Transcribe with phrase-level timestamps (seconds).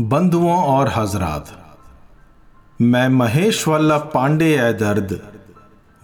[0.00, 1.76] बंधुओं और हजरात,
[2.80, 5.32] मैं महेश वल्लभ पांडे ए दर्द।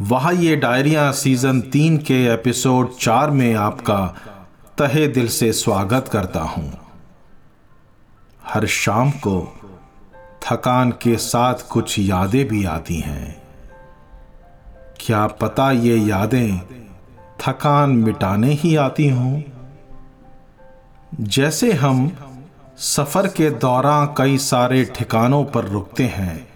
[0.01, 4.15] वह ये डायरिया सीज़न तीन के एपिसोड चार में आपका
[4.79, 6.79] तहे दिल से स्वागत करता हूँ।
[8.45, 9.61] हर शाम को
[10.43, 13.43] थकान के साथ कुछ यादें भी आती हैं।
[15.01, 16.59] क्या पता ये यादें
[17.41, 19.43] थकान मिटाने ही आती हों?
[21.21, 22.13] जैसे हम
[22.81, 26.49] सफ़र के दौरान कई सारे ठिकानों पर रुकते हैं।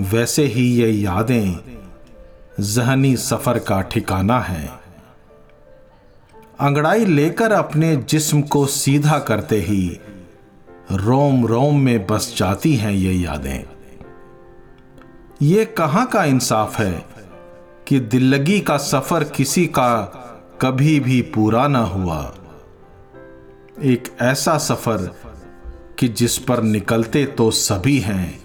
[0.00, 1.56] वैसे ही ये यादें
[2.60, 4.70] जहनी सफ़र का ठिकाना है।
[6.60, 10.00] अंगड़ाई लेकर अपने जिस्म को सीधा करते ही
[10.92, 13.64] रोम रोम में बस जाती हैं ये यादें।
[15.42, 17.06] ये कहाँ का इंसाफ है
[17.88, 19.94] कि दिल्लगी का सफ़र किसी का
[20.60, 22.34] कभी भी पूरा ना हुआ?
[23.82, 25.02] एक ऐसा सफ़र
[25.98, 28.38] कि जिस पर निकलते तो सभी हैं,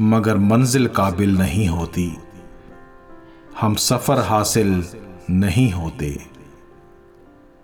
[0.00, 2.16] मगर मंजिल काबिल नहीं होती।
[3.60, 4.84] हम सफ़र हासिल
[5.30, 6.16] नहीं होते।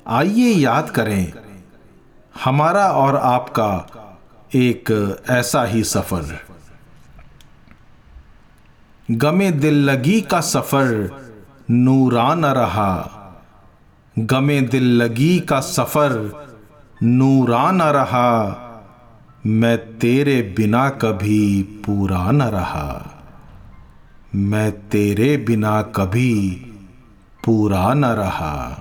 [0.06, 1.33] आइए याद करें,
[2.34, 3.70] हमारा और आपका
[4.55, 6.39] एक ऐसा ही सफ़र।
[9.11, 11.11] गमे दिल लगी का सफ़र
[11.70, 13.20] नूरान रहा।
[14.19, 16.53] गमे दिल लगी का सफ़र
[17.03, 18.61] नूरा न रहा।
[19.47, 23.11] मैं तेरे बिना कभी पूरा न रहा।
[24.34, 26.50] मैं तेरे बिना कभी
[27.45, 28.81] पूरा न रहा।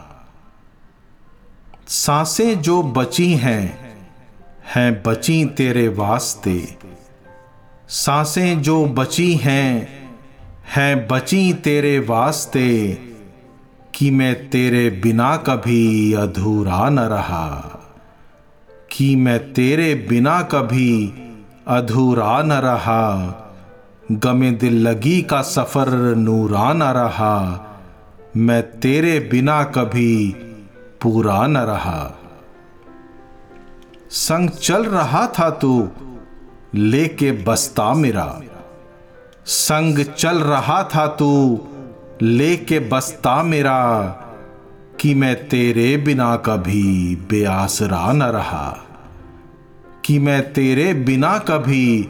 [1.88, 3.98] साँसें जो बची हैं
[4.76, 6.78] हैं बची तेरे वास्ते।
[7.88, 9.90] साँसें जो बची हैं
[10.76, 13.00] हैं बची तेरे वास्ते।
[13.96, 17.80] कि मैं तेरे बिना कभी अधूरा न रहा।
[18.94, 21.14] कि मैं तेरे बिना कभी
[21.68, 23.34] अधूरा न रहा।
[24.12, 27.66] गमे दिल लगी का सफ़र नूरा न रहा।
[28.38, 30.36] मैं तेरे बिना कभी
[31.02, 32.12] पूरा न रहा।
[34.10, 35.90] संग चल रहा था तू,
[36.76, 38.40] लेके बस्ता मेरा।
[39.46, 41.62] संग चल रहा था तू,
[42.22, 44.20] लेके बस्ता मेरा।
[45.04, 48.78] कि मैं तेरे बिना कभी बेआसरा न रहा।
[50.06, 52.10] कि मैं तेरे बिना कभी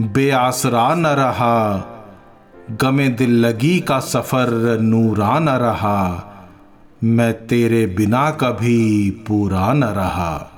[0.00, 1.78] बेआसरा न रहा।
[2.70, 6.24] गमे दिल लगी का सफ़र नूरा न रहा।
[7.04, 10.50] मैं तेरे बिना कभी पूरा न रहा।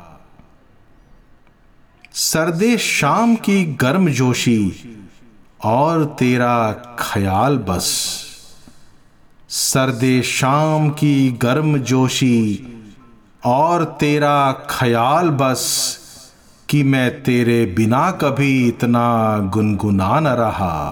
[2.12, 4.72] सर्दे शाम की गर्म जोशी
[5.64, 8.29] और तेरा ख्याल बस।
[9.50, 12.66] सर्दे शाम की गर्म जोशी,
[13.46, 15.98] और तेरा ख्याल बस
[16.68, 20.90] कि मैं तेरे बिना कभी इतना गुनगुना न रहा,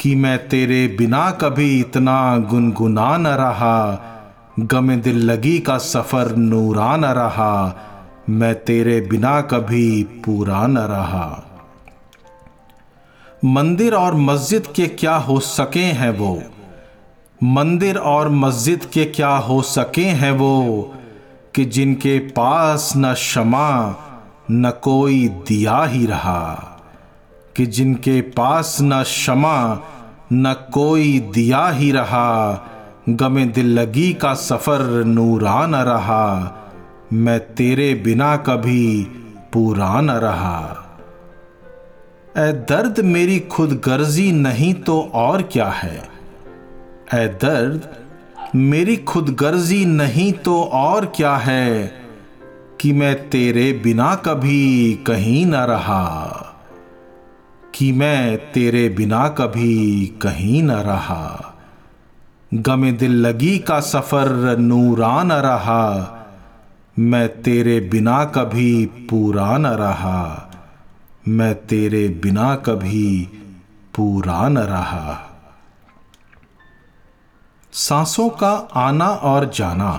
[0.00, 4.02] कि मैं तेरे बिना कभी इतना गुनगुना न रहा,
[4.60, 7.76] गम दिल लगी का सफ़र नूरा न रहा,
[8.30, 11.42] मैं तेरे बिना कभी पूरा न रहा।
[13.44, 16.42] मंदिर और मस्जिद के क्या हो सके हैं वो?
[17.42, 20.94] मंदिर और मस्जिद के क्या हो सके हैं वो?
[21.54, 23.96] कि जिनके पास न शमा
[24.50, 26.68] न कोई दिया ही रहा।
[27.56, 29.80] कि जिनके पास न शमा
[30.32, 32.62] न कोई दिया ही रहा।
[33.08, 36.56] गमे दिल लगी का सफ़र नूरा न रहा।
[37.12, 39.02] मैं तेरे बिना कभी
[39.52, 40.78] पूरा न रहा।
[42.38, 46.11] ए दर्द मेरी खुद गर्जी नहीं तो और क्या है?
[47.14, 47.88] ए दर्द,
[48.56, 51.92] मेरी खुद गर्जी नहीं तो और क्या है
[52.80, 56.26] कि मैं तेरे बिना कभी कहीं न रहा?
[57.74, 61.54] कि मैं तेरे बिना कभी कहीं न रहा?
[62.54, 66.18] गमे दिल लगी का सफ़र नूरा न रहा?
[66.98, 70.50] मैं तेरे बिना कभी पूरा न रहा?
[71.28, 73.28] मैं तेरे बिना कभी
[73.96, 75.28] पूरा न रहा?
[77.72, 79.92] सांसों का आना और जाना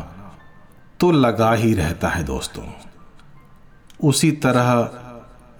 [0.99, 2.63] तो लगा ही रहता है दोस्तों।
[4.03, 4.89] उसी तरह,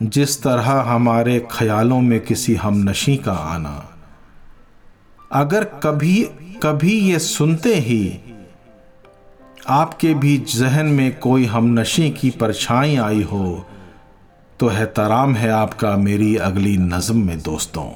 [0.03, 3.89] जिस तरह हमारे ख्यालों में किसी हम नशी का आना,
[5.31, 6.23] अगर कभी
[6.63, 8.19] कभी ये सुनते ही
[9.69, 13.65] आपके भी जहन में कोई हम नशी की परछाई आई हो
[14.59, 17.89] तो है तराम है आपका मेरी अगली नज़म में दोस्तों।